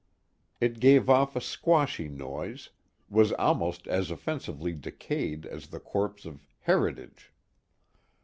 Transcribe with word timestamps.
It 0.59 0.79
gave 0.79 1.11
off 1.11 1.35
a 1.35 1.39
squashy 1.41 2.09
noise; 2.09 2.71
was 3.07 3.33
almost 3.33 3.85
as 3.87 4.09
offensively 4.09 4.73
decayed 4.73 5.45
as 5.45 5.67
the 5.67 5.79
corpse 5.79 6.25
of 6.25 6.39
"heritage." 6.61 7.31